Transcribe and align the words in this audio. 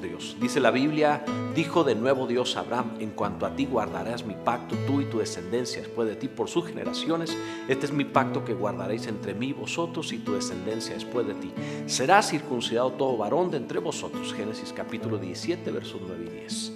Dios. 0.00 0.36
Dice 0.40 0.60
la 0.60 0.70
Biblia, 0.70 1.24
dijo 1.54 1.84
de 1.84 1.94
nuevo 1.94 2.26
Dios 2.26 2.56
a 2.56 2.60
Abraham, 2.60 2.96
en 2.98 3.10
cuanto 3.10 3.46
a 3.46 3.56
ti 3.56 3.64
guardarás 3.64 4.26
mi 4.26 4.34
pacto, 4.34 4.76
tú 4.86 5.00
y 5.00 5.06
tu 5.06 5.18
descendencia 5.20 5.80
después 5.80 6.06
de 6.06 6.16
ti 6.16 6.28
por 6.28 6.50
sus 6.50 6.66
generaciones. 6.66 7.34
Este 7.66 7.86
es 7.86 7.92
mi 7.92 8.04
pacto 8.04 8.44
que 8.44 8.52
guardaréis 8.52 9.06
entre 9.06 9.32
mí, 9.32 9.54
vosotros 9.54 10.12
y 10.12 10.18
tu 10.18 10.34
descendencia 10.34 10.94
después 10.94 11.26
de 11.26 11.34
ti. 11.34 11.50
Será 11.86 12.22
circuncidado 12.22 12.92
todo 12.92 13.16
varón 13.16 13.50
de 13.50 13.56
entre 13.56 13.78
vosotros. 13.78 14.34
Génesis 14.34 14.70
capítulo 14.74 15.16
17, 15.16 15.70
versos 15.70 16.00
9 16.06 16.24
y 16.26 16.40
10. 16.40 16.72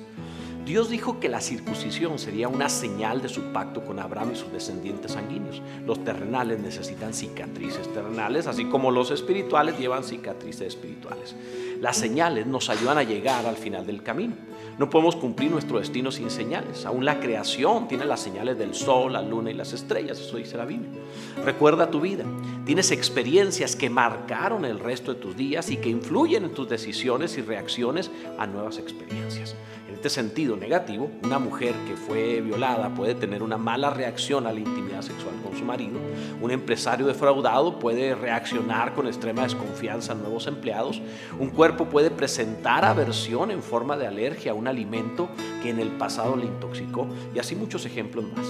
Dios 0.69 0.91
dijo 0.91 1.19
que 1.19 1.31
la 1.31 1.41
circuncisión 1.41 2.19
sería 2.19 2.47
una 2.47 2.69
señal 2.69 3.23
de 3.23 3.31
su 3.31 3.55
pacto 3.55 3.83
con 3.87 3.99
Abraham 3.99 4.33
y 4.35 4.37
sus 4.37 4.53
descendientes 4.53 5.13
sanguíneos. 5.13 5.63
Los 5.87 6.05
terrenales 6.05 6.61
necesitan 6.61 7.15
cicatrices 7.15 7.91
terrenales, 7.95 8.47
así 8.47 8.67
como 8.67 8.91
los 8.91 9.11
espirituales 9.11 9.79
llevan 9.79 10.05
cicatrices 10.05 10.69
espirituales. 10.69 11.35
Las 11.81 11.97
señales 11.97 12.47
nos 12.47 12.69
ayudan 12.69 12.99
a 12.99 13.03
llegar 13.03 13.47
al 13.47 13.57
final 13.57 13.87
del 13.87 14.03
camino. 14.03 14.35
No 14.79 14.91
podemos 14.91 15.17
cumplir 15.17 15.51
nuestro 15.51 15.79
destino 15.79 16.13
sin 16.13 16.29
señales. 16.29 16.85
Aún 16.85 17.07
la 17.07 17.19
creación 17.19 17.89
tiene 17.89 18.05
las 18.05 18.21
señales 18.21 18.59
del 18.59 18.75
sol, 18.75 19.15
la 19.15 19.23
luna 19.23 19.51
y 19.51 19.55
las 19.55 19.73
estrellas, 19.73 20.21
eso 20.21 20.37
dice 20.37 20.59
la 20.59 20.67
Biblia. 20.67 21.01
Recuerda 21.47 21.91
tu 21.91 22.03
vida. 22.03 22.25
Tienes 22.67 22.91
experiencias 22.91 23.75
que 23.75 23.89
marcaron 23.89 24.67
el 24.67 24.81
resto 24.81 25.15
de 25.15 25.21
tus 25.21 25.35
días 25.35 25.71
y 25.71 25.79
que 25.79 25.89
influyen 25.89 26.45
en 26.45 26.53
tus 26.53 26.69
decisiones 26.69 27.39
y 27.39 27.41
reacciones 27.41 28.11
a 28.39 28.47
nuevas 28.47 28.77
experiencias. 28.77 29.57
En 29.89 29.95
este 29.95 30.11
sentido 30.11 30.58
negativo, 30.59 31.11
una 31.25 31.39
mujer 31.39 31.75
que 31.87 31.97
fue 31.97 32.41
violada 32.41 32.95
puede 32.95 33.15
tener 33.15 33.43
una 33.43 33.57
mala 33.59 33.91
reacción 33.91 34.47
a 34.47 34.53
la 34.53 34.61
intimidad 34.61 35.03
sexual 35.03 35.35
con 35.43 35.57
su 35.57 35.65
marido. 35.65 35.99
Un 36.41 36.51
empresario 36.51 37.07
defraudado 37.07 37.79
puede 37.79 38.15
reaccionar 38.15 38.95
con 38.95 39.07
extrema 39.07 39.43
desconfianza 39.43 40.13
a 40.13 40.17
nuevos 40.17 40.47
empleados. 40.47 41.01
Un 41.39 41.51
cuerpo 41.51 41.87
puede 41.87 42.11
presentar 42.11 42.85
aversión 42.85 43.51
en 43.51 43.63
forma 43.63 43.97
de 43.97 44.07
alergia 44.07 44.53
a 44.53 44.55
un 44.55 44.69
alimento 44.69 45.29
que 45.63 45.71
en 45.71 45.81
el 45.81 45.89
pasado 45.89 46.37
le 46.37 46.47
intoxicó 46.47 47.07
y 47.35 47.39
así 47.39 47.55
muchos 47.57 47.87
ejemplos 47.87 48.25
más. 48.37 48.47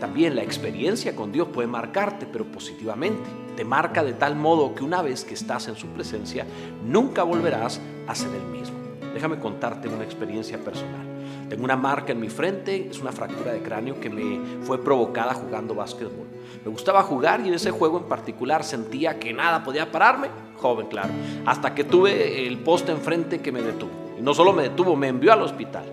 También 0.00 0.36
la 0.36 0.42
experiencia 0.42 1.16
con 1.16 1.32
Dios 1.32 1.48
puede 1.48 1.66
marcarte, 1.66 2.26
pero 2.30 2.44
positivamente. 2.44 3.28
Te 3.56 3.64
marca 3.64 4.04
de 4.04 4.12
tal 4.12 4.36
modo 4.36 4.74
que 4.74 4.84
una 4.84 5.02
vez 5.02 5.24
que 5.24 5.34
estás 5.34 5.66
en 5.66 5.74
su 5.74 5.88
presencia, 5.88 6.46
nunca 6.86 7.24
volverás 7.24 7.80
a 8.06 8.14
ser 8.14 8.32
el 8.32 8.44
mismo. 8.44 8.76
Déjame 9.12 9.40
contarte 9.40 9.88
una 9.88 10.04
experiencia 10.04 10.58
personal. 10.58 11.17
Tengo 11.48 11.64
una 11.64 11.76
marca 11.76 12.12
en 12.12 12.20
mi 12.20 12.28
frente, 12.28 12.88
es 12.90 13.00
una 13.00 13.12
fractura 13.12 13.52
de 13.52 13.62
cráneo 13.62 14.00
que 14.00 14.10
me 14.10 14.64
fue 14.64 14.82
provocada 14.82 15.34
jugando 15.34 15.74
básquetbol. 15.74 16.26
Me 16.64 16.70
gustaba 16.70 17.02
jugar 17.02 17.40
y 17.40 17.48
en 17.48 17.54
ese 17.54 17.70
juego 17.70 17.98
en 17.98 18.04
particular 18.04 18.64
sentía 18.64 19.18
que 19.18 19.32
nada 19.32 19.64
podía 19.64 19.90
pararme, 19.90 20.28
joven 20.56 20.86
claro, 20.88 21.10
hasta 21.46 21.74
que 21.74 21.84
tuve 21.84 22.46
el 22.46 22.58
poste 22.58 22.92
enfrente 22.92 23.40
que 23.40 23.52
me 23.52 23.62
detuvo. 23.62 23.90
Y 24.18 24.22
no 24.22 24.34
solo 24.34 24.52
me 24.52 24.64
detuvo, 24.64 24.96
me 24.96 25.08
envió 25.08 25.32
al 25.32 25.42
hospital. 25.42 25.84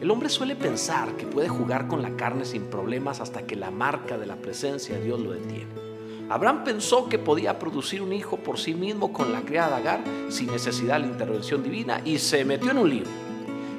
El 0.00 0.10
hombre 0.10 0.28
suele 0.28 0.56
pensar 0.56 1.12
que 1.16 1.26
puede 1.26 1.48
jugar 1.48 1.86
con 1.86 2.02
la 2.02 2.10
carne 2.16 2.44
sin 2.44 2.64
problemas 2.64 3.20
hasta 3.20 3.42
que 3.42 3.56
la 3.56 3.70
marca 3.70 4.18
de 4.18 4.26
la 4.26 4.36
presencia 4.36 4.96
de 4.96 5.04
Dios 5.04 5.20
lo 5.20 5.32
detiene. 5.32 5.86
Abraham 6.28 6.64
pensó 6.64 7.08
que 7.08 7.18
podía 7.18 7.58
producir 7.58 8.02
un 8.02 8.12
hijo 8.12 8.36
por 8.36 8.58
sí 8.58 8.74
mismo 8.74 9.12
con 9.12 9.32
la 9.32 9.42
criada 9.42 9.76
Agar 9.76 10.00
sin 10.28 10.50
necesidad 10.50 10.94
de 10.94 11.06
la 11.06 11.12
intervención 11.12 11.62
divina 11.62 12.00
y 12.04 12.18
se 12.18 12.44
metió 12.44 12.72
en 12.72 12.78
un 12.78 12.90
lío. 12.90 13.04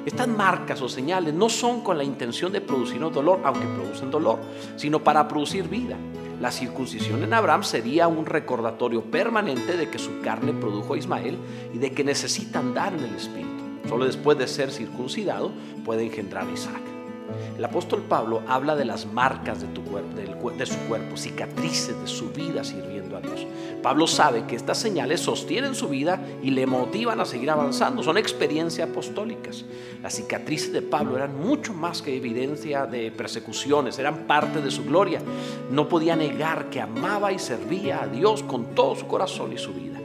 Estas 0.08 0.26
marcas 0.26 0.80
o 0.80 0.88
señales 0.88 1.34
no 1.34 1.50
son 1.50 1.82
con 1.82 1.98
la 1.98 2.02
intención 2.02 2.50
de 2.50 2.62
producirnos 2.62 3.12
dolor, 3.12 3.42
aunque 3.44 3.66
producen 3.66 4.10
dolor, 4.10 4.38
sino 4.74 5.04
para 5.04 5.28
producir 5.28 5.68
vida. 5.68 5.98
La 6.40 6.50
circuncisión 6.50 7.22
en 7.24 7.34
Abraham 7.34 7.62
sería 7.62 8.08
un 8.08 8.24
recordatorio 8.24 9.02
permanente 9.02 9.76
de 9.76 9.90
que 9.90 9.98
su 9.98 10.22
carne 10.22 10.54
produjo 10.54 10.94
a 10.94 10.98
Ismael 10.98 11.36
y 11.74 11.78
de 11.78 11.92
que 11.92 12.04
necesita 12.04 12.60
andar 12.60 12.94
en 12.94 13.04
el 13.04 13.16
Espíritu. 13.16 13.62
Solo 13.86 14.06
después 14.06 14.38
de 14.38 14.48
ser 14.48 14.70
circuncidado 14.70 15.52
puede 15.84 16.06
engendrar 16.06 16.48
a 16.48 16.52
Isaac. 16.52 16.87
El 17.56 17.64
apóstol 17.64 18.02
Pablo 18.08 18.42
habla 18.46 18.76
de 18.76 18.84
las 18.84 19.06
marcas 19.06 19.60
de, 19.60 20.66
su 20.66 20.76
cuerpo, 20.88 21.16
cicatrices 21.16 22.00
de 22.00 22.06
su 22.06 22.30
vida 22.30 22.64
sirviendo 22.64 23.16
a 23.16 23.20
Dios. 23.20 23.46
Pablo 23.82 24.06
sabe 24.06 24.44
que 24.46 24.56
estas 24.56 24.78
señales 24.78 25.20
sostienen 25.20 25.74
su 25.74 25.88
vida 25.88 26.20
y 26.42 26.50
le 26.50 26.66
motivan 26.66 27.20
a 27.20 27.24
seguir 27.24 27.50
avanzando. 27.50 28.02
Son 28.02 28.16
experiencias 28.16 28.88
apostólicas. 28.88 29.64
Las 30.02 30.14
cicatrices 30.14 30.72
de 30.72 30.82
Pablo 30.82 31.16
eran 31.16 31.38
mucho 31.38 31.74
más 31.74 32.02
que 32.02 32.16
evidencia 32.16 32.86
de 32.86 33.10
persecuciones, 33.10 33.98
eran 33.98 34.26
parte 34.26 34.60
de 34.60 34.70
su 34.70 34.84
gloria. 34.84 35.20
No 35.70 35.88
podía 35.88 36.16
negar 36.16 36.70
que 36.70 36.80
amaba 36.80 37.32
y 37.32 37.38
servía 37.38 38.02
a 38.02 38.06
Dios 38.06 38.42
con 38.42 38.74
todo 38.74 38.94
su 38.96 39.06
corazón 39.06 39.52
y 39.52 39.58
su 39.58 39.72
vida. 39.72 40.00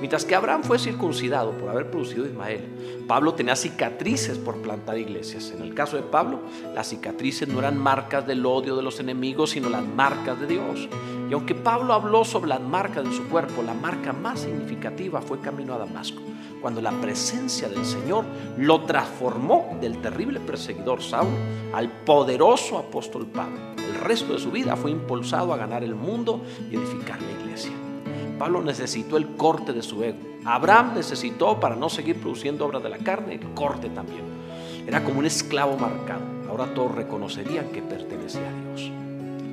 Mientras 0.00 0.24
que 0.24 0.34
Abraham 0.34 0.62
fue 0.62 0.78
circuncidado 0.78 1.52
por 1.52 1.70
haber 1.70 1.90
producido 1.90 2.26
Ismael, 2.26 3.04
Pablo 3.06 3.34
tenía 3.34 3.56
cicatrices 3.56 4.38
por 4.38 4.56
plantar 4.58 4.98
iglesias. 4.98 5.52
En 5.54 5.62
el 5.62 5.74
caso 5.74 5.96
de 5.96 6.02
Pablo, 6.02 6.40
las 6.74 6.88
cicatrices 6.88 7.48
no 7.48 7.60
eran 7.60 7.78
marcas 7.78 8.26
del 8.26 8.44
odio 8.44 8.76
de 8.76 8.82
los 8.82 9.00
enemigos, 9.00 9.50
sino 9.50 9.68
las 9.70 9.84
marcas 9.84 10.40
de 10.40 10.46
Dios. 10.46 10.88
Y 11.30 11.32
aunque 11.32 11.54
Pablo 11.54 11.94
habló 11.94 12.24
sobre 12.24 12.48
las 12.48 12.60
marcas 12.60 13.04
de 13.04 13.12
su 13.12 13.28
cuerpo, 13.28 13.62
la 13.62 13.74
marca 13.74 14.12
más 14.12 14.40
significativa 14.40 15.22
fue 15.22 15.40
camino 15.40 15.74
a 15.74 15.78
Damasco, 15.78 16.20
cuando 16.64 16.80
la 16.80 16.98
presencia 16.98 17.68
del 17.68 17.84
Señor 17.84 18.24
lo 18.56 18.84
transformó 18.84 19.76
del 19.82 20.00
terrible 20.00 20.40
perseguidor 20.40 21.02
Saulo 21.02 21.36
al 21.74 21.90
poderoso 21.90 22.78
apóstol 22.78 23.26
Pablo. 23.26 23.58
El 23.76 23.96
resto 23.96 24.32
de 24.32 24.38
su 24.38 24.50
vida 24.50 24.74
fue 24.74 24.90
impulsado 24.90 25.52
a 25.52 25.58
ganar 25.58 25.84
el 25.84 25.94
mundo 25.94 26.40
y 26.70 26.76
edificar 26.76 27.20
la 27.20 27.30
iglesia. 27.42 27.72
Pablo 28.38 28.62
necesitó 28.62 29.18
el 29.18 29.36
corte 29.36 29.74
de 29.74 29.82
su 29.82 30.02
ego. 30.02 30.16
Abraham 30.46 30.92
necesitó, 30.94 31.60
para 31.60 31.76
no 31.76 31.90
seguir 31.90 32.18
produciendo 32.18 32.64
obras 32.64 32.82
de 32.82 32.88
la 32.88 32.96
carne, 32.96 33.34
el 33.34 33.52
corte 33.52 33.90
también. 33.90 34.24
Era 34.86 35.04
como 35.04 35.18
un 35.18 35.26
esclavo 35.26 35.76
marcado. 35.76 36.22
Ahora 36.48 36.72
todos 36.72 36.94
reconocerían 36.94 37.72
que 37.72 37.82
pertenecía 37.82 38.48
a 38.48 38.74
Dios. 38.74 38.90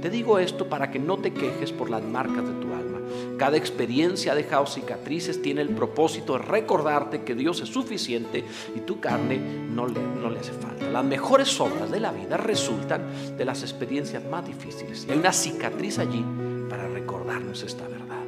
Te 0.02 0.10
digo 0.10 0.40
esto 0.40 0.70
para 0.70 0.90
que 0.90 1.00
no 1.00 1.18
te 1.18 1.34
quejes 1.34 1.74
por 1.74 1.90
las 1.90 2.04
marcas 2.04 2.48
de 2.48 2.54
tu 2.54 2.74
alma. 2.74 2.91
Cada 3.42 3.58
experiencia 3.58 4.34
ha 4.34 4.36
dejado 4.36 4.68
cicatrices, 4.68 5.42
tiene 5.42 5.62
el 5.62 5.70
propósito 5.70 6.34
de 6.34 6.44
recordarte 6.46 7.24
que 7.24 7.34
Dios 7.34 7.60
es 7.62 7.70
suficiente 7.70 8.46
y 8.76 8.82
tu 8.82 9.00
carne 9.00 9.40
no 9.40 9.88
le, 9.88 10.00
no 10.00 10.30
le 10.30 10.38
hace 10.38 10.52
falta. 10.52 10.88
Las 10.92 11.04
mejores 11.04 11.60
obras 11.60 11.90
de 11.90 12.00
la 12.00 12.12
vida 12.12 12.38
resultan 12.38 13.02
de 13.36 13.44
las 13.44 13.64
experiencias 13.64 14.24
más 14.26 14.46
difíciles. 14.46 15.08
Y 15.08 15.14
hay 15.14 15.18
una 15.18 15.34
cicatriz 15.34 15.98
allí 15.98 16.24
para 16.70 16.88
recordarnos 16.88 17.64
esta 17.64 17.88
verdad. 17.88 18.21